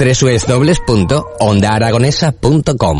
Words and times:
www.ondaaragonesa.com 0.00 2.98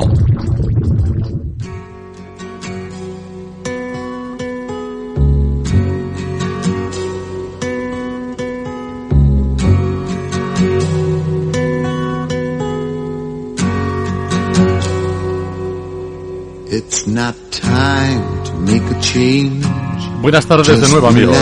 It's 16.72 17.06
not 17.06 17.34
time 17.50 18.44
to 18.44 18.54
make 18.60 18.82
a 18.82 19.00
change. 19.00 19.79
Buenas 20.20 20.46
tardes 20.46 20.80
de 20.80 20.88
nuevo 20.88 21.08
amigos. 21.08 21.36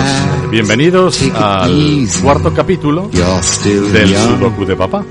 Bienvenidos 0.50 1.20
al 1.34 2.06
cuarto 2.22 2.54
capítulo 2.54 3.08
del 3.08 4.16
Sudoku 4.16 4.64
de 4.64 4.76
Papá. 4.76 5.04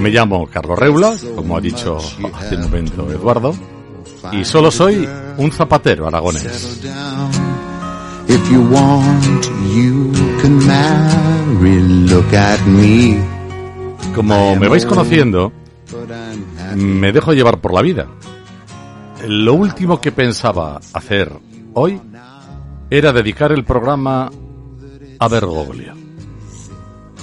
Me 0.00 0.10
llamo 0.10 0.46
Carlos 0.46 0.78
Reula, 0.78 1.16
como 1.34 1.56
ha 1.56 1.60
dicho 1.60 1.96
hace 1.96 2.56
un 2.56 2.62
momento 2.62 3.10
Eduardo, 3.10 3.54
y 4.32 4.44
solo 4.44 4.70
soy 4.70 5.08
un 5.38 5.50
zapatero 5.50 6.06
aragonés. 6.06 6.82
Como 14.14 14.56
me 14.56 14.68
vais 14.68 14.84
conociendo, 14.84 15.52
me 16.76 17.12
dejo 17.12 17.32
llevar 17.32 17.60
por 17.62 17.72
la 17.72 17.80
vida. 17.80 18.08
Lo 19.26 19.54
último 19.54 20.00
que 20.00 20.12
pensaba 20.12 20.80
hacer 20.92 21.32
hoy 21.74 22.00
era 22.94 23.10
dedicar 23.10 23.52
el 23.52 23.64
programa 23.64 24.30
a 25.18 25.28
Bergoglio. 25.28 25.94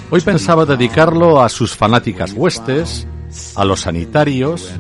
Hoy 0.10 0.20
pensaba 0.22 0.66
dedicarlo 0.66 1.44
a 1.44 1.48
sus 1.48 1.76
fanáticas 1.76 2.34
huestes, 2.34 3.06
a 3.56 3.64
los 3.66 3.82
sanitarios 3.82 4.74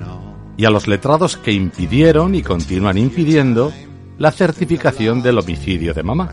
y 0.57 0.65
a 0.65 0.71
los 0.71 0.87
letrados 0.87 1.37
que 1.37 1.51
impidieron 1.51 2.33
y 2.33 2.41
continúan 2.41 2.97
impidiendo 2.97 3.71
la 4.17 4.31
certificación 4.31 5.21
del 5.21 5.37
homicidio 5.37 5.93
de 5.93 6.01
mamá. 6.01 6.31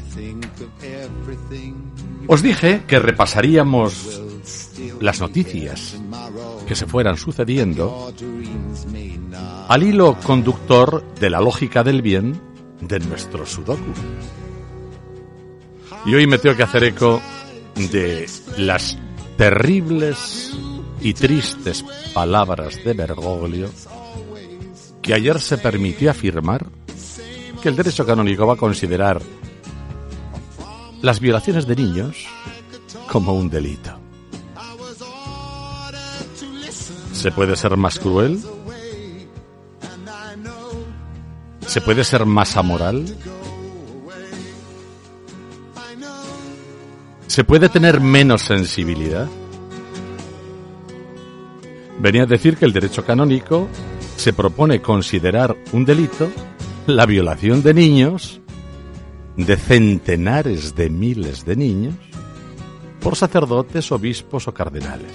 Os 2.27 2.41
dije 2.41 2.85
que 2.87 2.99
repasaríamos 2.99 4.23
las 5.03 5.21
noticias 5.21 6.01
que 6.67 6.75
se 6.75 6.87
fueran 6.87 7.19
sucediendo 7.19 8.11
al 9.69 9.83
hilo 9.83 10.17
conductor 10.25 11.05
de 11.21 11.29
la 11.29 11.43
lógica 11.43 11.85
del 11.85 12.01
bien 12.01 12.41
de 12.81 13.01
nuestro 13.01 13.45
Sudoku. 13.45 13.93
Y 16.07 16.15
hoy 16.15 16.29
me 16.29 16.39
tengo 16.39 16.57
que 16.57 16.63
hacer 16.63 16.85
eco 16.85 17.21
de 17.75 18.31
las 18.59 18.97
terribles 19.37 20.57
y 21.01 21.13
tristes 21.15 21.85
palabras 22.15 22.77
de 22.85 22.93
Bergoglio 22.93 23.69
que 25.03 25.15
ayer 25.15 25.41
se 25.41 25.59
permitió 25.59 26.13
afirmar 26.13 26.65
que 27.61 27.69
el 27.69 27.75
derecho 27.75 28.07
canónico 28.07 28.47
va 28.47 28.55
a 28.55 28.57
considerar 28.57 29.21
las 31.03 31.19
violaciones 31.19 31.67
de 31.67 31.75
niños 31.75 32.25
como 33.11 33.33
un 33.35 33.51
delito. 33.51 33.99
¿Se 37.13 37.33
puede 37.33 37.57
ser 37.57 37.77
más 37.77 37.99
cruel? 37.99 38.41
¿Se 41.67 41.81
puede 41.81 42.05
ser 42.05 42.27
más 42.27 42.57
amoral? 42.57 43.05
¿Se 47.37 47.45
puede 47.45 47.69
tener 47.69 48.01
menos 48.01 48.41
sensibilidad? 48.41 49.29
Venía 51.99 52.23
a 52.23 52.27
decir 52.27 52.57
que 52.57 52.65
el 52.65 52.73
derecho 52.73 53.05
canónico 53.05 53.69
se 54.17 54.33
propone 54.33 54.81
considerar 54.81 55.55
un 55.73 55.85
delito 55.85 56.31
la 56.87 57.05
violación 57.05 57.63
de 57.63 57.75
niños, 57.75 58.41
de 59.37 59.55
centenares 59.59 60.75
de 60.77 60.89
miles 60.89 61.45
de 61.45 61.57
niños, 61.57 61.95
por 63.03 63.17
sacerdotes, 63.17 63.93
obispos 63.93 64.49
o 64.49 64.55
cardenales. 64.55 65.13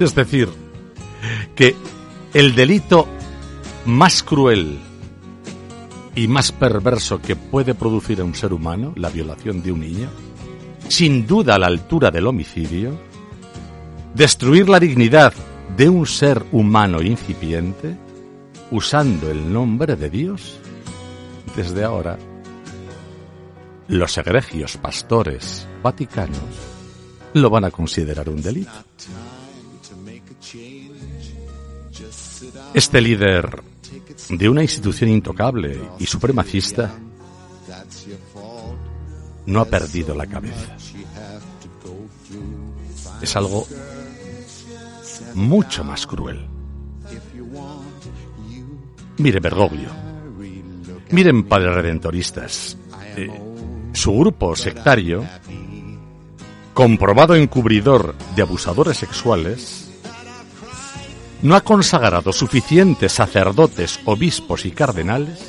Es 0.00 0.16
decir, 0.16 0.48
que 1.54 1.76
el 2.34 2.56
delito 2.56 3.06
más 3.86 4.24
cruel 4.24 4.80
y 6.16 6.26
más 6.26 6.50
perverso 6.50 7.22
que 7.22 7.36
puede 7.36 7.72
producir 7.72 8.20
a 8.20 8.24
un 8.24 8.34
ser 8.34 8.52
humano, 8.52 8.92
la 8.96 9.10
violación 9.10 9.62
de 9.62 9.70
un 9.70 9.78
niño, 9.78 10.08
sin 10.92 11.26
duda 11.26 11.54
a 11.54 11.58
la 11.58 11.68
altura 11.68 12.10
del 12.10 12.26
homicidio, 12.26 13.00
destruir 14.14 14.68
la 14.68 14.78
dignidad 14.78 15.32
de 15.74 15.88
un 15.88 16.06
ser 16.06 16.44
humano 16.52 17.00
incipiente, 17.00 17.96
usando 18.70 19.30
el 19.30 19.50
nombre 19.50 19.96
de 19.96 20.10
Dios, 20.10 20.58
desde 21.56 21.82
ahora, 21.82 22.18
los 23.88 24.18
egregios 24.18 24.76
pastores 24.76 25.66
vaticanos 25.82 26.36
lo 27.32 27.48
van 27.48 27.64
a 27.64 27.70
considerar 27.70 28.28
un 28.28 28.42
delito. 28.42 28.84
Este 32.74 33.00
líder 33.00 33.62
de 34.28 34.46
una 34.46 34.60
institución 34.60 35.08
intocable 35.08 35.80
y 35.98 36.04
supremacista 36.04 36.94
no 39.46 39.60
ha 39.60 39.64
perdido 39.64 40.14
la 40.14 40.26
cabeza. 40.26 40.76
Es 43.20 43.36
algo 43.36 43.66
mucho 45.34 45.84
más 45.84 46.06
cruel. 46.06 46.48
Mire 49.18 49.40
Bergoglio, 49.40 49.90
miren 51.10 51.44
padres 51.44 51.74
redentoristas, 51.74 52.76
eh, 53.16 53.30
su 53.92 54.12
grupo 54.18 54.56
sectario, 54.56 55.24
comprobado 56.72 57.36
encubridor 57.36 58.14
de 58.34 58.42
abusadores 58.42 58.96
sexuales, 58.96 59.90
no 61.42 61.56
ha 61.56 61.60
consagrado 61.60 62.32
suficientes 62.32 63.12
sacerdotes, 63.12 64.00
obispos 64.06 64.64
y 64.64 64.70
cardenales 64.70 65.40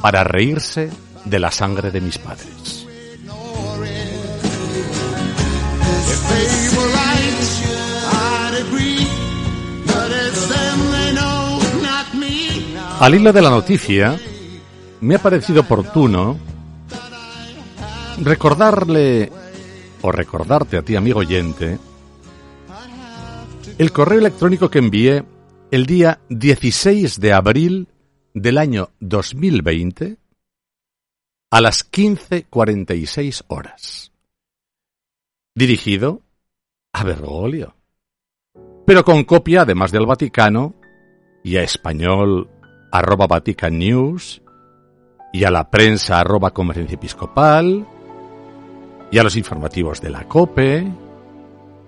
para 0.00 0.24
reírse 0.24 0.90
de 1.24 1.38
la 1.38 1.50
sangre 1.50 1.90
de 1.90 2.00
mis 2.00 2.16
padres. 2.18 2.79
Al 13.00 13.14
hilo 13.14 13.32
de 13.32 13.40
la 13.40 13.48
noticia, 13.48 14.20
me 15.00 15.14
ha 15.14 15.18
parecido 15.18 15.62
oportuno 15.62 16.38
recordarle 18.20 19.32
o 20.02 20.12
recordarte 20.12 20.76
a 20.76 20.82
ti, 20.82 20.96
amigo 20.96 21.20
oyente, 21.20 21.78
el 23.78 23.92
correo 23.92 24.18
electrónico 24.18 24.68
que 24.68 24.80
envié 24.80 25.24
el 25.70 25.86
día 25.86 26.20
16 26.28 27.18
de 27.20 27.32
abril 27.32 27.88
del 28.34 28.58
año 28.58 28.90
2020 29.00 30.18
a 31.52 31.60
las 31.62 31.90
15.46 31.90 33.44
horas. 33.48 34.12
Dirigido 35.54 36.20
a 36.92 37.02
Bergoglio. 37.02 37.74
Pero 38.84 39.06
con 39.06 39.24
copia, 39.24 39.62
además 39.62 39.90
del 39.90 40.04
Vaticano, 40.04 40.74
y 41.42 41.56
a 41.56 41.62
español 41.62 42.59
arroba 42.90 43.26
Vatican 43.26 43.78
News, 43.78 44.42
y 45.32 45.44
a 45.44 45.50
la 45.50 45.70
prensa 45.70 46.20
arroba 46.20 46.50
Conferencia 46.52 46.96
Episcopal, 46.96 47.86
y 49.10 49.18
a 49.18 49.22
los 49.22 49.36
informativos 49.36 50.00
de 50.00 50.10
la 50.10 50.26
COPE, 50.26 50.90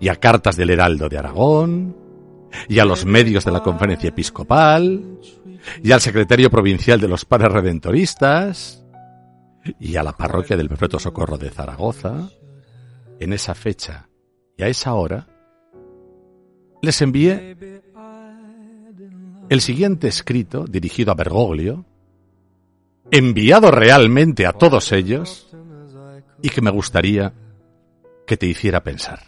y 0.01 0.09
a 0.09 0.17
cartas 0.17 0.57
del 0.57 0.71
Heraldo 0.71 1.09
de 1.09 1.19
Aragón, 1.19 1.97
y 2.69 2.79
a 2.79 2.85
los 2.85 3.05
medios 3.05 3.45
de 3.45 3.53
la 3.53 3.63
Conferencia 3.63 4.09
Episcopal, 4.09 5.19
y 5.83 5.93
al 5.93 6.01
secretario 6.01 6.51
provincial 6.51 7.01
de 7.01 7.09
los 7.09 7.25
Padres 7.25 7.53
Redentoristas, 7.53 8.85
y 9.79 9.97
a 9.97 10.03
la 10.03 10.13
parroquia 10.13 10.57
del 10.57 10.69
Perpetuo 10.69 10.99
Socorro 10.99 11.39
de 11.39 11.51
Zaragoza, 11.51 12.31
en 13.21 13.33
esa 13.33 13.55
fecha 13.55 14.09
y 14.57 14.65
a 14.65 14.69
esa 14.69 14.95
hora, 14.95 15.29
les 16.83 17.01
envié 17.01 17.57
el 19.53 19.61
siguiente 19.61 20.09
escrito 20.09 20.65
dirigido 20.65 21.13
a 21.13 21.15
Bergoglio, 21.15 21.85
enviado 23.11 23.71
realmente 23.71 24.47
a 24.47 24.55
todos 24.55 24.93
ellos 24.93 25.55
y 26.41 26.49
que 26.49 26.63
me 26.63 26.71
gustaría 26.71 27.35
que 28.27 28.39
te 28.39 28.47
hiciera 28.47 28.83
pensar. 28.83 29.21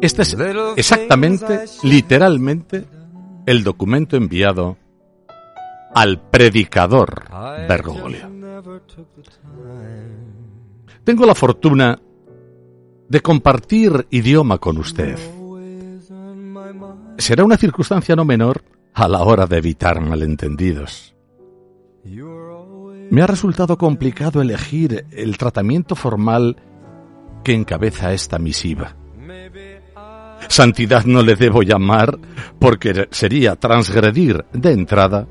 Este 0.00 0.22
es 0.22 0.34
exactamente, 0.76 1.66
literalmente, 1.82 2.86
el 3.44 3.62
documento 3.62 4.16
enviado 4.16 4.78
al 5.94 6.22
predicador 6.30 7.24
Bergoglio. 7.68 8.30
Tengo 11.04 11.26
la 11.26 11.34
fortuna 11.34 12.00
de 13.10 13.20
compartir 13.20 14.06
idioma 14.08 14.56
con 14.56 14.78
usted. 14.78 15.18
Será 17.18 17.44
una 17.44 17.56
circunstancia 17.56 18.16
no 18.16 18.24
menor 18.24 18.64
a 18.92 19.08
la 19.08 19.22
hora 19.22 19.46
de 19.46 19.58
evitar 19.58 20.00
malentendidos. 20.00 21.14
Me 23.10 23.22
ha 23.22 23.26
resultado 23.26 23.78
complicado 23.78 24.42
elegir 24.42 25.06
el 25.10 25.38
tratamiento 25.38 25.94
formal 25.94 26.56
que 27.42 27.52
encabeza 27.52 28.12
esta 28.12 28.38
misiva. 28.38 28.96
Santidad 30.48 31.04
no 31.04 31.22
le 31.22 31.36
debo 31.36 31.62
llamar 31.62 32.18
porque 32.58 33.08
sería 33.10 33.56
transgredir 33.56 34.44
de 34.52 34.72
entrada 34.72 35.26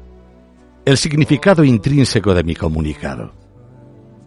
el 0.85 0.97
significado 0.97 1.63
intrínseco 1.63 2.33
de 2.33 2.43
mi 2.43 2.55
comunicado 2.55 3.33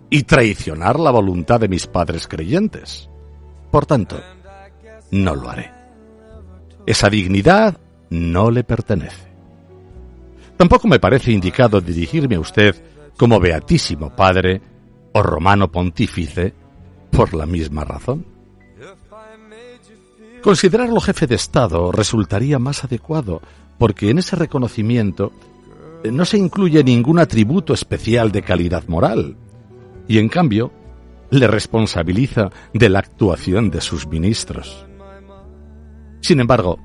y 0.09 0.23
traicionar 0.23 0.99
la 1.01 1.11
voluntad 1.11 1.61
de 1.61 1.69
mis 1.69 1.87
padres 1.87 2.29
creyentes. 2.29 3.11
Por 3.71 3.87
tanto, 3.87 4.21
no 5.11 5.35
lo 5.35 5.51
haré. 5.51 5.76
Esa 6.87 7.11
dignidad 7.11 7.79
no 8.11 8.51
le 8.51 8.63
pertenece. 8.65 9.27
Tampoco 10.57 10.89
me 10.89 11.01
parece 11.01 11.33
indicado 11.33 11.81
dirigirme 11.81 12.37
a 12.37 12.41
usted 12.41 12.75
como 13.17 13.41
Beatísimo 13.41 14.15
Padre 14.15 14.63
o 15.13 15.23
Romano 15.23 15.71
Pontífice 15.71 16.55
por 17.11 17.35
la 17.35 17.45
misma 17.45 17.85
razón. 17.85 18.25
Considerarlo 20.43 21.01
jefe 21.01 21.27
de 21.27 21.35
Estado 21.35 21.91
resultaría 21.91 22.59
más 22.59 22.85
adecuado, 22.85 23.43
porque 23.79 24.11
en 24.11 24.19
ese 24.19 24.37
reconocimiento 24.37 25.33
no 26.05 26.25
se 26.25 26.39
incluye 26.39 26.85
ningún 26.85 27.19
atributo 27.19 27.75
especial 27.75 28.31
de 28.31 28.43
calidad 28.43 28.87
moral, 28.87 29.37
y 30.07 30.19
en 30.19 30.29
cambio 30.29 30.73
le 31.31 31.49
responsabiliza 31.49 32.51
de 32.73 32.89
la 32.89 33.01
actuación 33.01 33.71
de 33.71 33.81
sus 33.81 34.07
ministros. 34.07 34.87
Sin 36.27 36.41
embargo, 36.41 36.81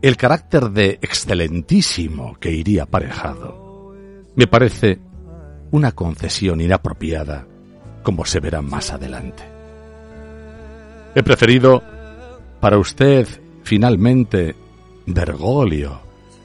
el 0.00 0.16
carácter 0.16 0.70
de 0.70 0.98
excelentísimo 1.02 2.36
que 2.40 2.50
iría 2.50 2.84
aparejado 2.84 3.92
me 4.34 4.46
parece 4.46 4.98
una 5.72 5.92
concesión 5.92 6.58
inapropiada, 6.58 7.46
como 8.02 8.24
se 8.24 8.40
verá 8.40 8.62
más 8.62 8.90
adelante. 8.90 9.42
He 11.14 11.22
preferido 11.22 11.82
para 12.60 12.78
usted, 12.78 13.28
finalmente, 13.62 14.56
Bergoglio, 15.04 16.00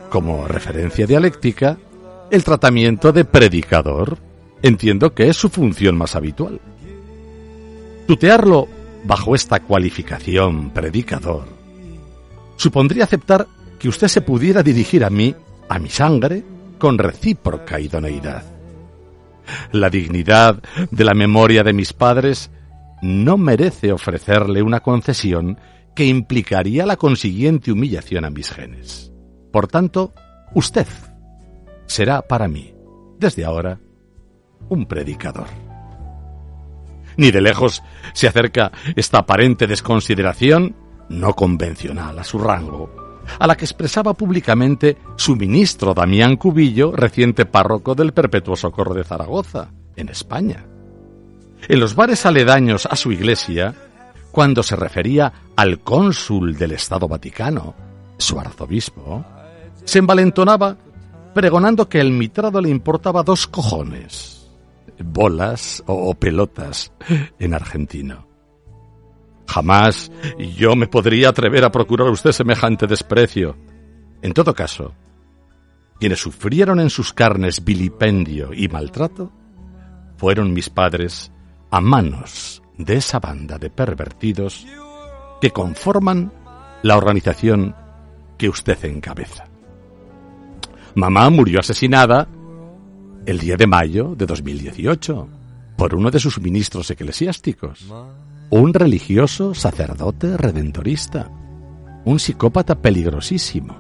como 0.10 0.50
referencia 0.50 1.08
dialéctica, 1.08 1.78
el 2.30 2.44
tratamiento 2.44 3.14
de 3.14 3.24
predicador, 3.24 4.18
entiendo 4.62 5.14
que 5.14 5.30
es 5.30 5.38
su 5.38 5.48
función 5.48 5.98
más 5.98 6.14
habitual. 6.18 6.60
Tutearlo 8.06 8.68
bajo 9.06 9.34
esta 9.34 9.62
cualificación 9.62 10.72
predicador 10.72 11.57
supondría 12.58 13.06
aceptar 13.06 13.48
que 13.80 13.88
usted 13.88 14.08
se 14.08 14.22
pudiera 14.22 14.62
dirigir 14.64 15.06
a 15.06 15.10
mí, 15.10 15.34
a 15.70 15.80
mi 15.80 15.90
sangre, 15.90 16.44
con 16.78 16.98
recíproca 16.98 17.80
idoneidad. 17.80 18.44
La 19.72 19.90
dignidad 19.90 20.62
de 20.92 21.04
la 21.06 21.14
memoria 21.14 21.64
de 21.64 21.74
mis 21.74 21.94
padres 21.94 22.52
no 23.02 23.38
merece 23.38 23.92
ofrecerle 23.92 24.62
una 24.62 24.82
concesión 24.82 25.58
que 25.96 26.06
implicaría 26.06 26.86
la 26.86 26.98
consiguiente 26.98 27.72
humillación 27.72 28.26
a 28.26 28.30
mis 28.30 28.52
genes. 28.52 29.12
Por 29.52 29.68
tanto, 29.68 30.14
usted 30.54 30.88
será 31.86 32.22
para 32.22 32.48
mí, 32.48 32.74
desde 33.18 33.46
ahora, 33.46 33.80
un 34.70 34.86
predicador. 34.86 35.48
Ni 37.16 37.32
de 37.32 37.42
lejos 37.42 37.82
se 38.14 38.28
acerca 38.28 38.72
esta 38.96 39.20
aparente 39.20 39.66
desconsideración, 39.66 40.76
no 41.10 41.34
convencional 41.34 42.20
a 42.20 42.24
su 42.24 42.40
rango, 42.40 43.24
a 43.40 43.48
la 43.48 43.56
que 43.56 43.66
expresaba 43.66 44.14
públicamente 44.14 44.98
su 45.16 45.36
ministro 45.36 45.94
Damián 45.94 46.38
Cubillo, 46.38 46.92
reciente 46.92 47.46
párroco 47.46 47.96
del 47.96 48.14
Perpetuo 48.14 48.56
Socorro 48.56 48.94
de 48.94 49.04
Zaragoza, 49.04 49.70
en 49.96 50.10
España. 50.10 50.66
En 51.68 51.80
los 51.80 51.96
bares 51.96 52.26
aledaños 52.26 52.86
a 52.86 52.96
su 52.96 53.12
iglesia, 53.12 53.74
cuando 54.32 54.64
se 54.64 54.76
refería 54.76 55.34
al 55.56 55.80
cónsul 55.80 56.56
del 56.56 56.74
Estado 56.74 57.08
Vaticano, 57.08 57.74
su 58.18 58.40
arzobispo, 58.40 59.26
se 59.84 60.00
envalentonaba 60.00 60.78
pregonando 61.34 61.88
que 61.88 62.00
el 62.00 62.12
mitrado 62.12 62.62
le 62.62 62.70
importaba 62.70 63.24
dos 63.24 63.48
cojones, 63.48 64.48
bolas 65.00 65.84
o, 65.86 66.14
pelotas 66.16 66.92
en 67.40 67.54
argentino. 67.54 68.27
Jamás 69.58 70.12
yo 70.56 70.76
me 70.76 70.86
podría 70.86 71.30
atrever 71.30 71.66
a 71.66 71.72
procurar 71.72 72.10
a 72.10 72.12
usted 72.12 72.32
semejante 72.32 72.86
desprecio. 72.86 73.58
En 74.22 74.32
todo 74.32 74.54
caso, 74.54 74.94
quienes 76.00 76.20
sufrieron 76.20 76.80
en 76.80 76.92
sus 76.92 77.12
carnes 77.12 77.66
vilipendio 77.66 78.54
y 78.54 78.68
maltrato 78.68 79.32
fueron 80.16 80.54
mis 80.54 80.70
padres 80.70 81.32
a 81.72 81.82
manos 81.82 82.62
de 82.78 82.98
esa 82.98 83.20
banda 83.20 83.58
de 83.58 83.72
pervertidos 83.72 84.68
que 85.42 85.50
conforman 85.50 86.32
la 86.84 86.96
organización 86.96 87.76
que 88.38 88.50
usted 88.50 88.86
encabeza. 88.86 89.46
Mamá 90.94 91.32
murió 91.32 91.62
asesinada 91.62 92.28
el 93.26 93.40
10 93.40 93.58
de 93.58 93.66
mayo 93.66 94.14
de 94.16 94.28
2018 94.28 95.28
por 95.76 95.96
uno 95.96 96.12
de 96.12 96.20
sus 96.20 96.40
ministros 96.40 96.92
eclesiásticos, 96.92 97.88
un 98.50 98.74
religioso 98.74 99.54
sacerdote 99.54 100.38
redentorista, 100.38 101.30
un 102.06 102.20
psicópata 102.20 102.82
peligrosísimo. 102.82 103.76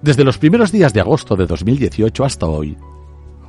Desde 0.00 0.24
los 0.24 0.38
primeros 0.38 0.72
días 0.72 0.92
de 0.92 1.00
agosto 1.00 1.36
de 1.36 1.46
2018 1.46 2.24
hasta 2.24 2.46
hoy, 2.46 2.76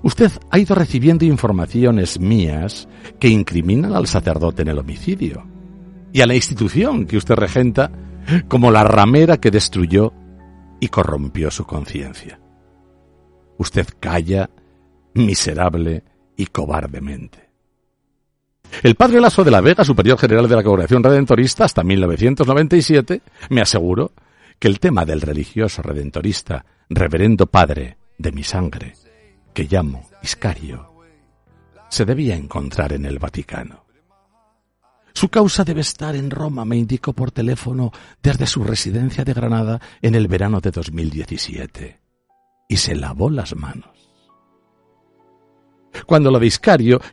usted 0.04 0.32
ha 0.52 0.60
ido 0.60 0.76
recibiendo 0.76 1.26
informaciones 1.26 2.20
mías 2.20 2.88
que 3.20 3.30
incriminan 3.30 3.94
al 3.94 4.08
sacerdote 4.08 4.64
en 4.64 4.70
el 4.70 4.80
homicidio 4.80 5.46
y 6.12 6.22
a 6.22 6.26
la 6.26 6.36
institución 6.36 7.06
que 7.06 7.18
usted 7.18 7.36
regenta 7.36 7.92
como 8.48 8.72
la 8.72 8.84
ramera 8.84 9.38
que 9.38 9.52
destruyó 9.52 10.14
y 10.80 10.90
corrompió 10.90 11.52
su 11.52 11.66
conciencia. 11.66 12.40
Usted 13.58 13.88
calla 14.00 14.50
miserable 15.14 16.04
y 16.36 16.48
cobardemente. 16.48 17.45
El 18.84 18.96
padre 18.96 19.20
Lazo 19.20 19.44
de 19.44 19.52
la 19.52 19.62
Vega, 19.62 19.84
superior 19.84 20.18
general 20.18 20.48
de 20.48 20.56
la 20.56 20.64
Congregación 20.64 21.04
Redentorista 21.04 21.66
hasta 21.66 21.84
1997, 21.84 23.22
me 23.50 23.62
aseguró 23.62 24.12
que 24.60 24.68
el 24.68 24.80
tema 24.80 25.06
del 25.06 25.22
religioso 25.22 25.82
redentorista, 25.82 26.66
reverendo 26.90 27.48
padre 27.48 27.98
de 28.18 28.32
mi 28.32 28.44
sangre, 28.44 28.94
que 29.54 29.64
llamo 29.64 30.10
Iscario, 30.22 30.92
se 31.90 32.06
debía 32.06 32.36
encontrar 32.36 32.94
en 32.94 33.06
el 33.06 33.20
Vaticano. 33.20 33.86
Su 35.14 35.30
causa 35.30 35.64
debe 35.64 35.80
estar 35.82 36.16
en 36.16 36.30
Roma, 36.30 36.66
me 36.66 36.76
indicó 36.76 37.14
por 37.14 37.32
teléfono 37.32 37.92
desde 38.22 38.46
su 38.46 38.64
residencia 38.64 39.24
de 39.24 39.34
Granada 39.34 39.80
en 40.02 40.14
el 40.14 40.28
verano 40.28 40.60
de 40.60 40.72
2017. 40.72 42.02
Y 42.68 42.78
se 42.78 42.96
lavó 42.96 43.30
las 43.30 43.56
manos. 43.56 44.15
Cuando 46.06 46.32
lo 46.32 46.40
de 46.40 46.52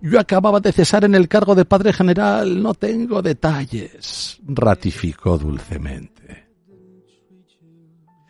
yo 0.03 0.21
acababa 0.21 0.61
de 0.61 0.73
cesar 0.73 1.05
en 1.05 1.15
el 1.15 1.29
cargo 1.29 1.55
de 1.55 1.65
padre 1.65 1.93
general. 1.93 2.63
No 2.63 2.75
tengo 2.75 3.23
detalles, 3.23 4.39
ratificó 4.47 5.39
dulcemente. 5.39 6.49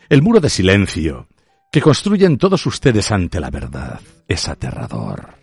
El 0.09 0.23
muro 0.23 0.41
de 0.41 0.51
silencio 0.51 1.29
que 1.71 1.81
construyen 1.81 2.37
todos 2.37 2.67
ustedes 2.67 3.11
ante 3.11 3.41
la 3.41 3.51
verdad 3.51 4.01
es 4.29 4.49
aterrador. 4.49 5.35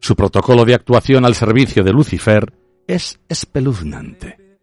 Su 0.00 0.14
protocolo 0.14 0.64
de 0.64 0.74
actuación 0.74 1.24
al 1.24 1.34
servicio 1.34 1.82
de 1.82 1.92
Lucifer 1.92 2.52
es 2.86 3.18
espeluznante. 3.28 4.58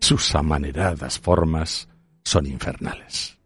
Sus 0.00 0.34
amaneradas 0.34 1.18
formas 1.18 1.88
son 2.24 2.46
infernales. 2.46 3.37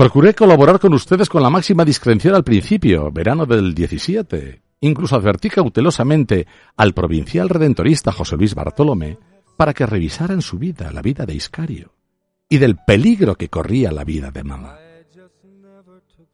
Procuré 0.00 0.34
colaborar 0.34 0.80
con 0.80 0.94
ustedes 0.94 1.28
con 1.28 1.42
la 1.42 1.50
máxima 1.50 1.84
discreción 1.84 2.34
al 2.34 2.42
principio, 2.42 3.12
verano 3.12 3.44
del 3.44 3.74
17, 3.74 4.62
incluso 4.80 5.14
advertí 5.14 5.50
cautelosamente 5.50 6.46
al 6.78 6.94
provincial 6.94 7.50
redentorista 7.50 8.10
José 8.10 8.38
Luis 8.38 8.54
Bartolomé 8.54 9.18
para 9.58 9.74
que 9.74 9.84
revisaran 9.84 10.40
su 10.40 10.58
vida, 10.58 10.90
la 10.90 11.02
vida 11.02 11.26
de 11.26 11.34
Iscario, 11.34 11.92
y 12.48 12.56
del 12.56 12.76
peligro 12.76 13.34
que 13.34 13.50
corría 13.50 13.92
la 13.92 14.02
vida 14.04 14.30
de 14.30 14.42
mamá. 14.42 14.78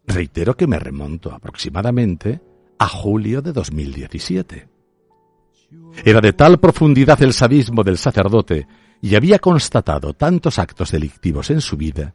Reitero 0.06 0.56
que 0.56 0.68
me 0.68 0.78
remonto 0.78 1.32
aproximadamente 1.32 2.40
a 2.78 2.87
julio 2.87 3.42
de 3.42 3.52
2017. 3.52 4.68
Era 6.04 6.20
de 6.20 6.32
tal 6.35 6.61
profundidad 6.61 7.20
el 7.20 7.32
sadismo 7.32 7.82
del 7.82 7.99
sacerdote 7.99 8.68
y 9.02 9.16
había 9.16 9.40
constatado 9.40 10.12
tantos 10.12 10.61
actos 10.61 10.92
delictivos 10.92 11.50
en 11.50 11.61
su 11.61 11.76
vida 11.76 12.14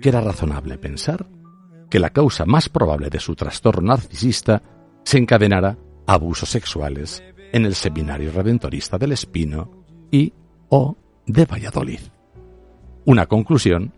que 0.00 0.08
era 0.08 0.20
razonable 0.20 0.78
pensar 0.78 1.26
que 1.90 1.98
la 1.98 2.10
causa 2.10 2.46
más 2.46 2.68
probable 2.68 3.10
de 3.10 3.20
su 3.20 3.34
trastorno 3.34 3.88
narcisista 3.88 4.62
se 5.04 5.18
encadenara 5.18 5.76
abusos 6.06 6.48
sexuales 6.48 7.22
en 7.52 7.66
el 7.66 7.74
Seminario 7.74 8.32
Redentorista 8.32 8.98
del 8.98 9.12
Espino 9.12 9.84
y 10.10 10.32
o 10.68 10.96
de 11.26 11.44
Valladolid. 11.44 12.00
Una 13.04 13.26
conclusión 13.26 13.92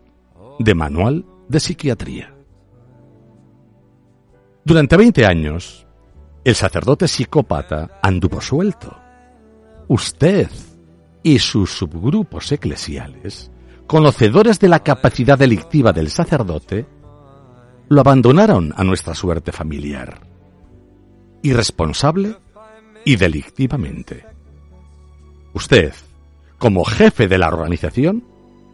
de 0.59 0.75
Manual 0.75 1.25
de 1.47 1.59
Psiquiatría. 1.59 2.35
Durante 4.63 4.97
20 4.97 5.25
años, 5.25 5.85
el 6.43 6.55
sacerdote 6.55 7.07
psicópata 7.07 7.99
anduvo 8.01 8.41
suelto. 8.41 8.95
Usted 9.87 10.49
y 11.23 11.39
sus 11.39 11.71
subgrupos 11.77 12.51
eclesiales, 12.51 13.51
conocedores 13.87 14.59
de 14.59 14.69
la 14.69 14.81
capacidad 14.81 15.37
delictiva 15.37 15.93
del 15.93 16.09
sacerdote, 16.09 16.85
lo 17.89 18.01
abandonaron 18.01 18.73
a 18.75 18.83
nuestra 18.83 19.13
suerte 19.13 19.51
familiar, 19.51 20.19
irresponsable 21.43 22.35
y 23.03 23.15
delictivamente. 23.15 24.25
Usted, 25.53 25.93
como 26.57 26.83
jefe 26.83 27.27
de 27.27 27.37
la 27.37 27.47
organización, 27.47 28.23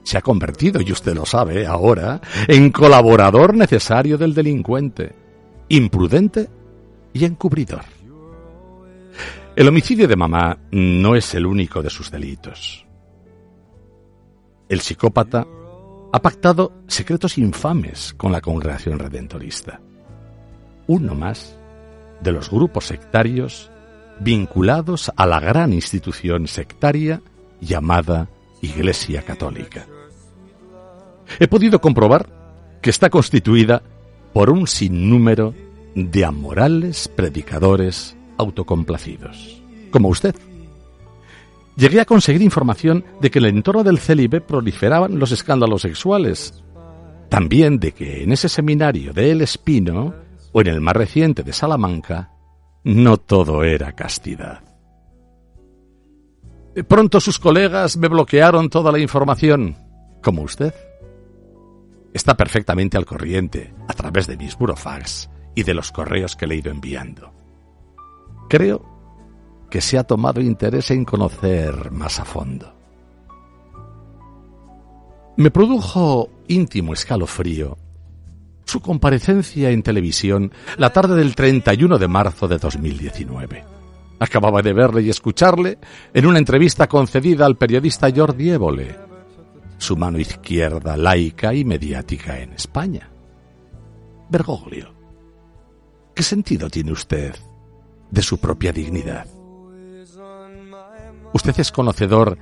se 0.03 0.17
ha 0.17 0.21
convertido, 0.21 0.81
y 0.81 0.91
usted 0.91 1.13
lo 1.13 1.25
sabe 1.25 1.67
ahora, 1.67 2.21
en 2.47 2.71
colaborador 2.71 3.55
necesario 3.55 4.17
del 4.17 4.33
delincuente 4.33 5.21
imprudente 5.71 6.49
y 7.13 7.23
encubridor. 7.23 7.83
El 9.55 9.67
homicidio 9.67 10.07
de 10.07 10.15
mamá 10.17 10.57
no 10.71 11.15
es 11.15 11.33
el 11.33 11.45
único 11.45 11.81
de 11.81 11.89
sus 11.89 12.11
delitos. 12.11 12.85
El 14.71 14.79
psicópata 14.79 15.45
ha 16.13 16.21
pactado 16.21 16.71
secretos 16.87 17.37
infames 17.37 18.13
con 18.15 18.31
la 18.31 18.39
congregación 18.39 18.99
redentorista. 18.99 19.81
Uno 20.87 21.13
más 21.13 21.57
de 22.23 22.31
los 22.31 22.49
grupos 22.49 22.85
sectarios 22.85 23.69
vinculados 24.21 25.11
a 25.13 25.25
la 25.25 25.41
gran 25.41 25.73
institución 25.73 26.47
sectaria 26.47 27.21
llamada 27.59 28.29
Iglesia 28.61 29.23
Católica. 29.23 29.87
He 31.37 31.49
podido 31.49 31.81
comprobar 31.81 32.29
que 32.81 32.91
está 32.91 33.09
constituida 33.09 33.83
por 34.31 34.49
un 34.49 34.67
sinnúmero 34.67 35.53
de 35.95 36.23
amorales 36.23 37.09
predicadores 37.09 38.15
autocomplacidos, 38.37 39.61
como 39.91 40.07
usted. 40.07 40.33
Llegué 41.81 41.99
a 41.99 42.05
conseguir 42.05 42.43
información 42.43 43.03
de 43.21 43.31
que 43.31 43.39
en 43.39 43.45
el 43.45 43.55
entorno 43.55 43.83
del 43.83 43.97
célibe 43.97 44.39
proliferaban 44.39 45.17
los 45.17 45.31
escándalos 45.31 45.81
sexuales, 45.81 46.63
también 47.27 47.79
de 47.79 47.91
que 47.91 48.21
en 48.21 48.31
ese 48.31 48.49
seminario 48.49 49.13
de 49.13 49.31
El 49.31 49.41
Espino 49.41 50.13
o 50.51 50.61
en 50.61 50.67
el 50.67 50.79
más 50.79 50.95
reciente 50.95 51.41
de 51.41 51.53
Salamanca, 51.53 52.33
no 52.83 53.17
todo 53.17 53.63
era 53.63 53.93
castidad. 53.93 54.61
Pronto 56.87 57.19
sus 57.19 57.39
colegas 57.39 57.97
me 57.97 58.09
bloquearon 58.09 58.69
toda 58.69 58.91
la 58.91 58.99
información, 58.99 59.75
como 60.21 60.43
usted 60.43 60.75
está 62.13 62.37
perfectamente 62.37 62.95
al 62.95 63.07
corriente 63.07 63.73
a 63.87 63.93
través 63.93 64.27
de 64.27 64.37
mis 64.37 64.55
burofax 64.55 65.31
y 65.55 65.63
de 65.63 65.73
los 65.73 65.91
correos 65.91 66.35
que 66.35 66.45
le 66.45 66.53
he 66.53 66.57
ido 66.59 66.69
enviando. 66.69 67.33
Creo 68.49 68.90
que 69.71 69.81
se 69.81 69.97
ha 69.97 70.03
tomado 70.03 70.41
interés 70.41 70.91
en 70.91 71.05
conocer 71.05 71.89
más 71.91 72.19
a 72.19 72.25
fondo. 72.25 72.75
Me 75.37 75.49
produjo 75.49 76.29
íntimo 76.49 76.93
escalofrío 76.93 77.77
su 78.65 78.81
comparecencia 78.81 79.69
en 79.71 79.81
televisión 79.81 80.51
la 80.77 80.91
tarde 80.91 81.15
del 81.15 81.35
31 81.35 81.97
de 81.97 82.07
marzo 82.07 82.47
de 82.47 82.57
2019. 82.57 83.65
Acababa 84.19 84.61
de 84.61 84.73
verle 84.73 85.01
y 85.01 85.09
escucharle 85.09 85.79
en 86.13 86.25
una 86.25 86.37
entrevista 86.37 86.87
concedida 86.87 87.45
al 87.45 87.57
periodista 87.57 88.09
Jordi 88.15 88.51
Évole, 88.51 88.95
su 89.77 89.97
mano 89.97 90.19
izquierda 90.19 90.95
laica 90.95 91.53
y 91.53 91.65
mediática 91.65 92.39
en 92.39 92.53
España. 92.53 93.09
Bergoglio, 94.29 94.93
¿qué 96.13 96.23
sentido 96.23 96.69
tiene 96.69 96.91
usted 96.91 97.35
de 98.11 98.21
su 98.21 98.37
propia 98.37 98.71
dignidad? 98.71 99.25
¿Usted 101.33 101.59
es 101.59 101.71
conocedor 101.71 102.37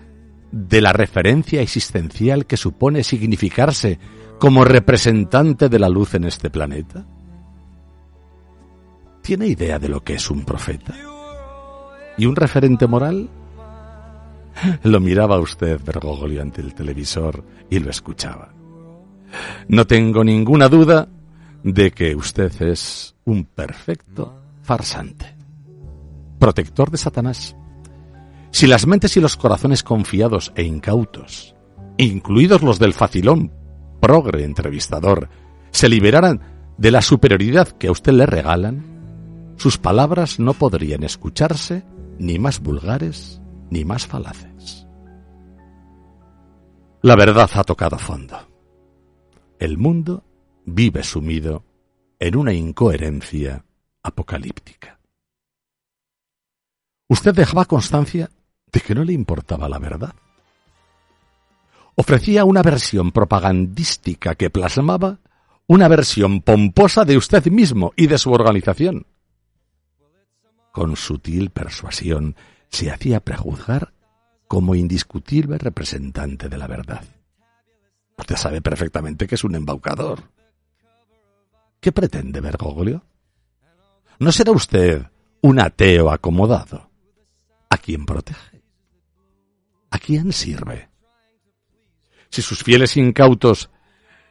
de 0.51 0.81
la 0.81 0.93
referencia 0.93 1.61
existencial 1.61 2.45
que 2.45 2.57
supone 2.57 3.03
significarse 3.03 3.99
como 4.39 4.65
representante 4.65 5.69
de 5.69 5.79
la 5.79 5.89
luz 5.89 6.15
en 6.15 6.23
este 6.23 6.49
planeta? 6.49 7.05
¿Tiene 9.21 9.47
idea 9.47 9.77
de 9.77 9.89
lo 9.89 10.03
que 10.03 10.15
es 10.15 10.31
un 10.31 10.43
profeta? 10.43 10.95
¿Y 12.17 12.25
un 12.25 12.35
referente 12.35 12.87
moral? 12.87 13.29
Lo 14.83 14.99
miraba 14.99 15.39
usted, 15.39 15.79
Bergoglio, 15.83 16.41
ante 16.41 16.61
el 16.61 16.73
televisor 16.73 17.43
y 17.69 17.79
lo 17.79 17.89
escuchaba. 17.89 18.51
No 19.67 19.85
tengo 19.85 20.23
ninguna 20.23 20.67
duda 20.67 21.07
de 21.63 21.91
que 21.91 22.15
usted 22.15 22.61
es 22.61 23.15
un 23.25 23.45
perfecto 23.45 24.41
farsante, 24.63 25.35
protector 26.39 26.89
de 26.89 26.97
Satanás. 26.97 27.55
Si 28.51 28.67
las 28.67 28.87
mentes 28.87 29.15
y 29.17 29.21
los 29.21 29.37
corazones 29.37 29.83
confiados 29.83 30.51
e 30.55 30.63
incautos, 30.63 31.55
incluidos 31.97 32.61
los 32.61 32.79
del 32.79 32.93
facilón 32.93 33.51
progre 34.01 34.43
entrevistador, 34.43 35.29
se 35.71 35.89
liberaran 35.89 36.41
de 36.77 36.91
la 36.91 37.01
superioridad 37.01 37.67
que 37.67 37.87
a 37.87 37.91
usted 37.91 38.13
le 38.13 38.25
regalan, 38.25 39.53
sus 39.57 39.77
palabras 39.77 40.39
no 40.39 40.53
podrían 40.53 41.03
escucharse 41.03 41.83
ni 42.17 42.39
más 42.39 42.61
vulgares 42.61 43.41
ni 43.69 43.85
más 43.85 44.07
falaces. 44.07 44.87
La 47.01 47.15
verdad 47.15 47.49
ha 47.53 47.63
tocado 47.63 47.97
fondo. 47.97 48.37
El 49.59 49.77
mundo 49.77 50.23
vive 50.65 51.03
sumido 51.03 51.63
en 52.19 52.35
una 52.35 52.53
incoherencia 52.53 53.65
apocalíptica. 54.03 54.99
Usted 57.07 57.33
dejaba 57.33 57.65
constancia 57.65 58.29
de 58.71 58.79
que 58.81 58.95
no 58.95 59.03
le 59.03 59.13
importaba 59.13 59.69
la 59.69 59.79
verdad. 59.79 60.13
Ofrecía 61.95 62.45
una 62.45 62.61
versión 62.61 63.11
propagandística 63.11 64.35
que 64.35 64.49
plasmaba 64.49 65.19
una 65.67 65.87
versión 65.87 66.41
pomposa 66.41 67.05
de 67.05 67.17
usted 67.17 67.45
mismo 67.47 67.93
y 67.95 68.07
de 68.07 68.17
su 68.17 68.31
organización. 68.31 69.05
Con 70.71 70.95
sutil 70.95 71.51
persuasión 71.51 72.35
se 72.69 72.89
hacía 72.89 73.19
prejuzgar 73.19 73.93
como 74.47 74.73
indiscutible 74.73 75.57
representante 75.57 76.49
de 76.49 76.57
la 76.57 76.67
verdad. 76.67 77.03
Usted 78.17 78.35
sabe 78.35 78.61
perfectamente 78.61 79.27
que 79.27 79.35
es 79.35 79.43
un 79.43 79.55
embaucador. 79.55 80.23
¿Qué 81.79 81.91
pretende 81.91 82.41
Bergoglio? 82.41 83.03
¿No 84.19 84.31
será 84.31 84.51
usted 84.51 85.05
un 85.41 85.59
ateo 85.59 86.09
acomodado? 86.11 86.89
¿A 87.69 87.77
quién 87.77 88.05
protege? 88.05 88.48
¿A 89.91 89.99
quién 89.99 90.31
sirve? 90.31 90.89
Si 92.29 92.41
sus 92.41 92.63
fieles 92.63 92.95
incautos 92.97 93.69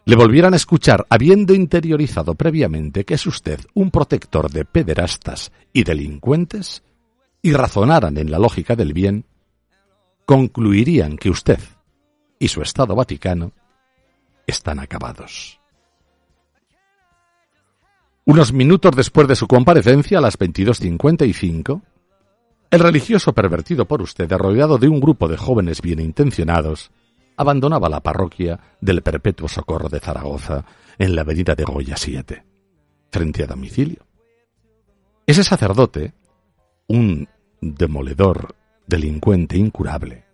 le 0.05 0.17
volvieran 0.17 0.55
a 0.55 0.57
escuchar 0.57 1.07
habiendo 1.11 1.55
interiorizado 1.55 2.35
previamente 2.35 3.05
que 3.05 3.15
es 3.15 3.27
usted 3.27 3.61
un 3.75 3.91
protector 3.91 4.51
de 4.51 4.65
pederastas 4.65 5.53
y 5.73 5.85
delincuentes, 5.85 6.83
y 7.43 7.53
razonaran 7.53 8.17
en 8.19 8.31
la 8.31 8.39
lógica 8.39 8.75
del 8.75 8.93
bien, 8.93 9.25
concluirían 10.25 11.17
que 11.17 11.31
usted 11.31 11.61
y 12.39 12.49
su 12.49 12.63
Estado 12.63 12.95
Vaticano 12.95 13.53
están 14.47 14.79
acabados. 14.79 15.61
Unos 18.25 18.53
minutos 18.53 18.95
después 18.95 19.27
de 19.27 19.37
su 19.37 19.47
comparecencia, 19.47 20.19
a 20.19 20.21
las 20.21 20.39
22.55, 20.39 21.83
el 22.71 22.81
religioso 22.81 23.33
pervertido 23.33 23.87
por 23.87 24.03
usted, 24.03 24.31
rodeado 24.33 24.79
de 24.79 24.89
un 24.89 25.01
grupo 25.01 25.29
de 25.29 25.37
jóvenes 25.37 25.81
bien 25.81 26.01
intencionados, 26.01 26.91
abandonaba 27.37 27.89
la 27.89 28.01
parroquia 28.01 28.59
del 28.81 29.03
Perpetuo 29.03 29.49
Socorro 29.49 29.89
de 29.89 30.01
Zaragoza 30.01 30.65
en 30.99 31.15
la 31.15 31.23
avenida 31.23 31.55
de 31.55 31.65
Goya 31.65 31.97
7, 31.97 32.45
frente 33.11 33.45
a 33.45 33.47
domicilio. 33.47 34.05
Ese 35.27 35.45
sacerdote, 35.45 36.15
un 36.89 37.29
demoledor, 37.61 38.55
delincuente 38.87 39.57
incurable, 39.57 40.25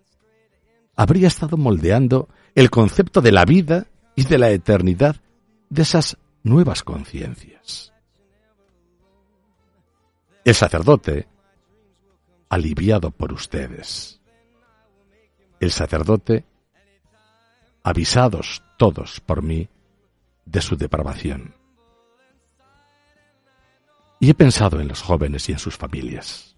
habría 0.95 1.27
estado 1.27 1.57
moldeando 1.57 2.29
el 2.55 2.69
concepto 2.69 3.21
de 3.21 3.31
la 3.31 3.45
vida 3.45 3.87
y 4.15 4.25
de 4.25 4.37
la 4.37 4.49
eternidad 4.49 5.17
de 5.69 5.81
esas 5.81 6.17
nuevas 6.43 6.83
conciencias. 6.83 7.93
El 10.45 10.55
sacerdote, 10.55 11.27
aliviado 12.55 13.11
por 13.11 13.33
ustedes. 13.33 14.21
El 15.59 15.71
sacerdote, 15.71 16.45
avisados 17.83 18.63
todos 18.77 19.19
por 19.19 19.43
mí 19.43 19.67
de 20.45 20.61
su 20.61 20.77
depravación. 20.77 21.53
Y 24.21 24.29
he 24.29 24.33
pensado 24.33 24.79
en 24.79 24.87
los 24.87 25.01
jóvenes 25.01 25.49
y 25.49 25.51
en 25.51 25.59
sus 25.59 25.75
familias. 25.75 26.55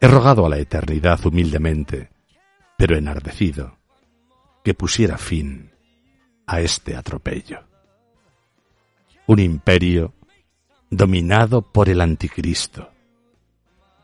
He 0.00 0.08
rogado 0.08 0.46
a 0.46 0.48
la 0.48 0.58
eternidad 0.58 1.24
humildemente, 1.26 2.10
pero 2.78 2.96
enardecido, 2.96 3.76
que 4.64 4.72
pusiera 4.72 5.18
fin 5.18 5.72
a 6.46 6.62
este 6.62 6.96
atropello. 6.96 7.64
Un 9.26 9.40
imperio 9.40 10.14
dominado 10.88 11.60
por 11.60 11.90
el 11.90 12.00
anticristo, 12.00 12.90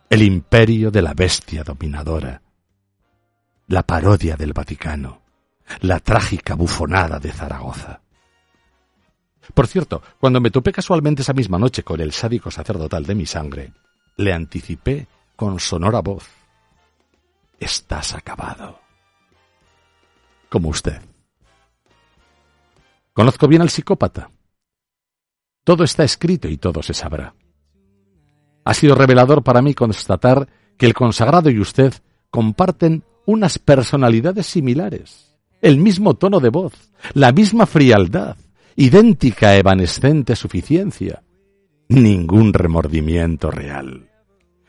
el 0.08 0.22
imperio 0.22 0.90
de 0.90 1.02
la 1.02 1.14
bestia 1.14 1.64
dominadora, 1.64 2.40
la 3.68 3.82
parodia 3.82 4.36
del 4.36 4.52
Vaticano, 4.52 5.22
la 5.80 5.98
trágica 5.98 6.54
bufonada 6.54 7.18
de 7.18 7.32
Zaragoza. 7.32 8.00
Por 9.54 9.66
cierto, 9.66 10.02
cuando 10.20 10.40
me 10.40 10.50
topé 10.50 10.72
casualmente 10.72 11.22
esa 11.22 11.32
misma 11.32 11.58
noche 11.58 11.82
con 11.82 12.00
el 12.00 12.12
sádico 12.12 12.50
sacerdotal 12.50 13.04
de 13.04 13.14
mi 13.14 13.26
sangre, 13.26 13.72
le 14.16 14.32
anticipé 14.32 15.06
con 15.34 15.60
sonora 15.60 16.00
voz, 16.00 16.24
Estás 17.58 18.14
acabado. 18.14 18.80
Como 20.50 20.68
usted. 20.68 21.00
Conozco 23.14 23.48
bien 23.48 23.62
al 23.62 23.70
psicópata. 23.70 24.30
Todo 25.64 25.84
está 25.84 26.04
escrito 26.04 26.48
y 26.48 26.58
todo 26.58 26.82
se 26.82 26.92
sabrá. 26.92 27.34
Ha 28.66 28.74
sido 28.74 28.94
revelador 28.94 29.42
para 29.42 29.62
mí 29.62 29.72
constatar 29.72 30.46
que 30.76 30.84
el 30.84 30.92
consagrado 30.92 31.48
y 31.48 31.58
usted 31.58 31.94
comparten 32.30 33.02
unas 33.24 33.58
personalidades 33.58 34.46
similares, 34.46 35.34
el 35.62 35.78
mismo 35.78 36.14
tono 36.14 36.38
de 36.40 36.50
voz, 36.50 36.74
la 37.14 37.32
misma 37.32 37.64
frialdad, 37.64 38.36
idéntica 38.76 39.56
evanescente 39.56 40.36
suficiencia, 40.36 41.22
ningún 41.88 42.52
remordimiento 42.52 43.50
real. 43.50 44.10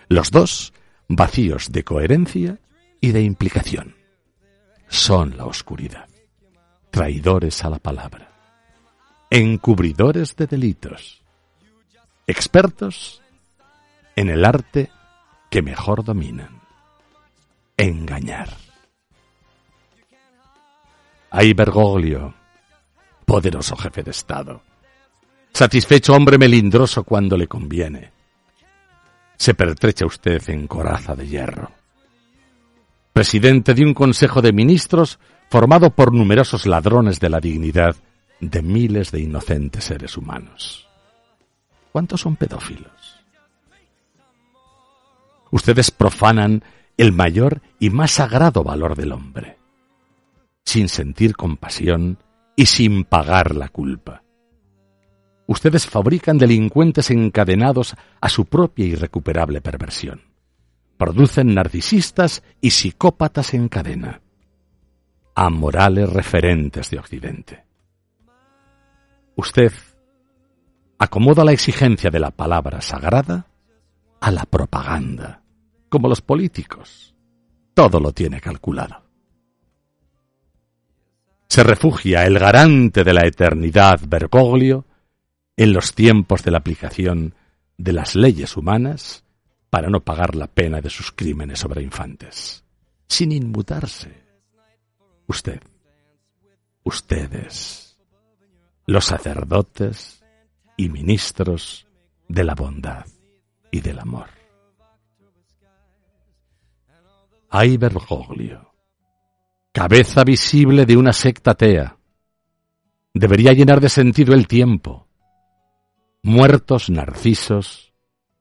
Los 0.08 0.32
dos 0.32 0.72
vacíos 1.10 1.74
de 1.74 1.84
coherencia 1.84 2.60
y 3.02 3.12
de 3.12 3.24
implicación. 3.24 3.96
Son 4.88 5.36
la 5.36 5.46
oscuridad, 5.46 6.08
traidores 6.90 7.66
a 7.66 7.70
la 7.70 7.80
palabra 7.80 8.38
encubridores 9.30 10.36
de 10.36 10.48
delitos, 10.48 11.22
expertos 12.28 13.22
en 14.18 14.32
el 14.32 14.44
arte 14.44 14.90
que 15.50 15.62
mejor 15.62 16.04
dominan, 16.04 16.60
engañar. 17.78 18.50
Hay 21.30 21.54
Bergoglio, 21.54 22.34
poderoso 23.26 23.76
jefe 23.76 24.02
de 24.02 24.10
Estado, 24.10 24.64
satisfecho 25.54 26.14
hombre 26.14 26.40
melindroso 26.40 27.04
cuando 27.04 27.38
le 27.38 27.48
conviene. 27.48 28.12
Se 29.38 29.54
pertrecha 29.54 30.08
usted 30.08 30.42
en 30.50 30.66
coraza 30.66 31.16
de 31.16 31.28
hierro. 31.28 31.72
Presidente 33.14 33.76
de 33.76 33.86
un 33.86 33.94
Consejo 33.94 34.42
de 34.42 34.52
Ministros 34.52 35.20
formado 35.48 35.92
por 35.92 36.12
numerosos 36.12 36.66
ladrones 36.66 37.20
de 37.20 37.30
la 37.30 37.40
dignidad 37.40 37.96
de 38.40 38.64
miles 38.64 39.12
de 39.12 39.20
inocentes 39.20 39.84
seres 39.84 40.18
humanos. 40.18 40.88
¿Cuántos 41.92 42.22
son 42.22 42.36
pedófilos? 42.36 43.17
Ustedes 45.52 45.92
profanan 45.92 46.64
el 46.98 47.12
mayor 47.12 47.62
y 47.80 47.90
más 47.90 48.12
sagrado 48.12 48.64
valor 48.64 48.96
del 48.96 49.12
hombre, 49.12 49.58
sin 50.66 50.90
sentir 50.90 51.36
compasión 51.36 52.18
y 52.56 52.66
sin 52.66 53.04
pagar 53.04 53.56
la 53.56 53.70
culpa. 53.70 54.24
Ustedes 55.46 55.88
fabrican 55.88 56.38
delincuentes 56.38 57.10
encadenados 57.10 57.96
a 58.20 58.28
su 58.28 58.46
propia 58.46 58.86
irrecuperable 58.86 59.62
perversión. 59.62 60.22
Producen 60.98 61.54
narcisistas 61.54 62.44
y 62.60 62.72
psicópatas 62.72 63.54
en 63.54 63.70
cadena. 63.70 64.22
Amorales 65.36 66.12
referentes 66.12 66.90
de 66.90 67.00
Occidente. 67.00 67.64
Usted 69.36 69.72
acomoda 70.98 71.46
la 71.46 71.52
exigencia 71.52 72.10
de 72.10 72.20
la 72.20 72.32
palabra 72.32 72.82
sagrada 72.82 73.47
a 74.20 74.32
la 74.32 74.46
propaganda, 74.46 75.42
como 75.90 76.08
los 76.08 76.22
políticos. 76.22 77.14
Todo 77.74 78.00
lo 78.00 78.12
tiene 78.12 78.42
calculado. 78.42 79.04
Se 81.48 81.64
refugia 81.64 82.26
el 82.26 82.40
garante 82.40 83.04
de 83.04 83.14
la 83.14 83.26
eternidad 83.26 84.02
Bergoglio 84.08 84.86
en 85.56 85.74
los 85.74 85.94
tiempos 85.94 86.44
de 86.44 86.52
la 86.52 86.60
aplicación 86.60 87.34
de 87.78 87.94
las 87.94 88.16
leyes 88.16 88.58
humanas 88.58 89.24
para 89.70 89.90
no 89.90 90.02
pagar 90.02 90.36
la 90.36 90.48
pena 90.48 90.82
de 90.82 90.90
sus 90.90 91.12
crímenes 91.12 91.60
sobre 91.60 91.82
infantes, 91.82 92.64
sin 93.08 93.32
inmutarse. 93.32 94.24
Usted, 95.28 95.62
ustedes 96.84 97.98
los 98.86 99.06
sacerdotes 99.06 100.24
y 100.78 100.90
ministros 100.90 101.86
de 102.30 102.44
la 102.46 102.56
bondad 102.56 103.06
y 103.72 103.82
del 103.82 104.00
amor. 104.00 104.28
Ay 107.50 107.78
Bergoglio, 107.78 108.74
cabeza 109.72 110.24
visible 110.24 110.86
de 110.86 110.98
una 110.98 111.14
secta 111.14 111.52
atea, 111.52 111.98
debería 113.14 113.54
llenar 113.54 113.80
de 113.80 113.90
sentido 113.90 114.34
el 114.34 114.48
tiempo. 114.48 115.08
Muertos 116.24 116.90
narcisos 116.90 117.94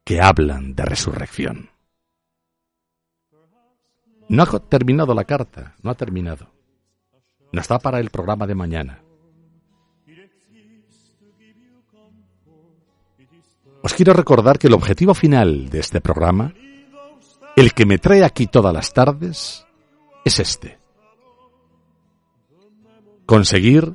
que 0.04 0.20
hablan 0.20 0.74
de 0.74 0.84
resurrección. 0.84 1.70
No 4.28 4.42
ha 4.42 4.58
terminado 4.58 5.14
la 5.14 5.24
carta, 5.24 5.76
no 5.82 5.90
ha 5.90 5.94
terminado. 5.94 6.50
No 7.52 7.60
está 7.60 7.78
para 7.78 8.00
el 8.00 8.10
programa 8.10 8.46
de 8.46 8.54
mañana. 8.56 9.05
Os 13.86 13.94
quiero 13.94 14.14
recordar 14.14 14.58
que 14.58 14.66
el 14.66 14.72
objetivo 14.72 15.14
final 15.14 15.70
de 15.70 15.78
este 15.78 16.00
programa, 16.00 16.52
el 17.54 17.72
que 17.72 17.86
me 17.86 17.98
trae 17.98 18.24
aquí 18.24 18.48
todas 18.48 18.74
las 18.74 18.92
tardes, 18.92 19.64
es 20.24 20.40
este. 20.40 20.80
Conseguir 23.26 23.94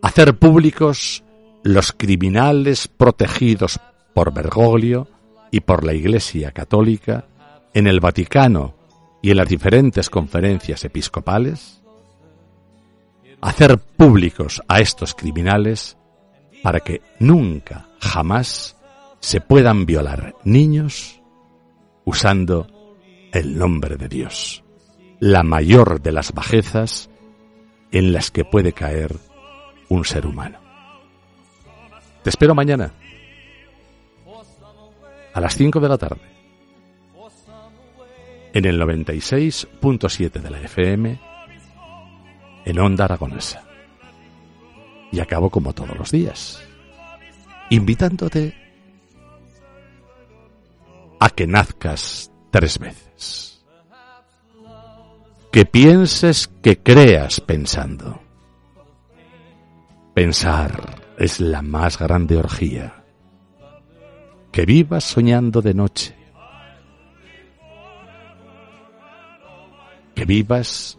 hacer 0.00 0.38
públicos 0.38 1.22
los 1.62 1.92
criminales 1.92 2.88
protegidos 2.88 3.78
por 4.14 4.32
Bergoglio 4.32 5.08
y 5.50 5.60
por 5.60 5.84
la 5.84 5.92
Iglesia 5.92 6.52
Católica 6.52 7.26
en 7.74 7.88
el 7.88 8.00
Vaticano 8.00 8.76
y 9.20 9.30
en 9.30 9.36
las 9.36 9.48
diferentes 9.50 10.08
conferencias 10.08 10.82
episcopales, 10.86 11.82
hacer 13.42 13.76
públicos 13.76 14.62
a 14.66 14.80
estos 14.80 15.14
criminales 15.14 15.98
para 16.62 16.80
que 16.80 17.02
nunca, 17.18 17.90
jamás 18.00 18.75
se 19.20 19.40
puedan 19.40 19.86
violar 19.86 20.34
niños 20.44 21.20
usando 22.04 22.66
el 23.32 23.58
nombre 23.58 23.96
de 23.96 24.08
Dios, 24.08 24.64
la 25.20 25.42
mayor 25.42 26.00
de 26.00 26.12
las 26.12 26.32
bajezas 26.32 27.10
en 27.90 28.12
las 28.12 28.30
que 28.30 28.44
puede 28.44 28.72
caer 28.72 29.16
un 29.88 30.04
ser 30.04 30.26
humano. 30.26 30.58
Te 32.22 32.30
espero 32.30 32.54
mañana 32.54 32.92
a 35.32 35.40
las 35.40 35.54
5 35.54 35.80
de 35.80 35.88
la 35.88 35.98
tarde 35.98 36.36
en 38.52 38.64
el 38.64 38.80
96.7 38.80 40.30
de 40.40 40.50
la 40.50 40.60
FM 40.60 41.20
en 42.64 42.78
Onda 42.78 43.04
Aragonesa. 43.04 43.62
Y 45.12 45.20
acabo 45.20 45.50
como 45.50 45.72
todos 45.72 45.96
los 45.96 46.10
días, 46.10 46.60
invitándote 47.70 48.65
a 51.18 51.30
que 51.30 51.46
nazcas 51.46 52.30
tres 52.50 52.78
veces. 52.78 53.64
Que 55.52 55.64
pienses 55.64 56.48
que 56.62 56.78
creas 56.78 57.40
pensando. 57.40 58.20
Pensar 60.14 61.02
es 61.18 61.40
la 61.40 61.62
más 61.62 61.98
grande 61.98 62.36
orgía. 62.36 63.02
que 64.56 64.64
vivas 64.64 65.04
soñando 65.04 65.60
de 65.60 65.74
noche, 65.74 66.16
que 70.14 70.24
vivas, 70.24 70.98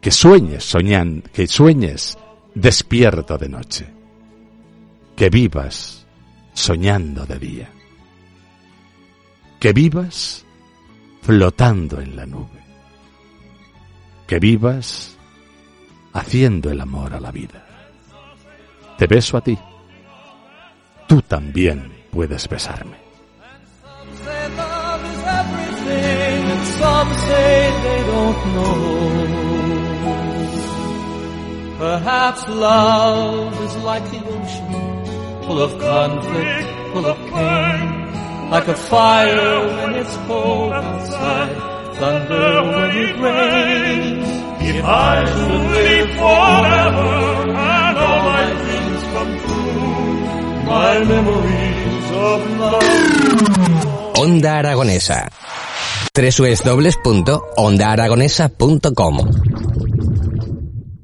que 0.00 0.10
sueñes 0.10 0.64
soñando, 0.64 1.28
que 1.30 1.46
sueñes 1.46 2.16
despierto 2.54 3.36
de 3.36 3.50
noche, 3.50 3.86
que 5.14 5.28
vivas 5.28 6.06
soñando 6.54 7.26
de 7.26 7.38
día, 7.38 7.70
que 9.60 9.74
vivas 9.74 10.44
flotando 11.20 12.00
en 12.00 12.16
la 12.16 12.24
nube, 12.24 12.64
que 14.26 14.38
vivas 14.38 15.18
haciendo 16.14 16.70
el 16.70 16.80
amor 16.80 17.12
a 17.12 17.20
la 17.20 17.30
vida. 17.30 17.66
Te 18.96 19.06
beso 19.06 19.36
a 19.36 19.42
ti. 19.42 19.56
Tú 21.06 21.20
también 21.22 21.92
puedes 22.10 22.48
besarme. 22.48 22.96
Perhaps 31.78 32.46
love 32.48 33.64
is 33.64 33.76
like 33.84 34.04
the 34.10 34.18
ocean, 34.18 35.44
full 35.44 35.62
of 35.62 35.78
conflict, 35.78 36.68
full 36.92 37.06
of 37.06 37.16
pain, 37.32 37.99
like 38.50 38.68
a 38.68 38.74
fire 38.74 39.66
when 39.76 39.94
it's 39.94 40.16
cold 40.26 40.72
outside, 40.72 41.54
thunder 41.98 42.62
when 42.72 42.90
it 43.04 43.14
rains. 43.24 44.28
If 44.62 44.84
I 44.84 45.24
should 45.30 45.64
live 45.76 46.10
forever 46.20 47.14
and 47.50 47.98
all 47.98 48.20
my 48.30 48.44
dreams 48.60 49.02
come 49.14 49.32
true, 49.44 50.16
my 50.66 50.94
memories 51.12 52.06
of 52.28 52.40
love. 52.60 54.16
Onda 54.22 54.50
Aragonesa. 54.60 55.18
www.ondaaragonesa.com 56.14 59.14